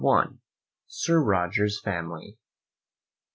SIR 0.87 1.21
ROGER'S 1.23 1.79
FAMILY. 1.79 2.35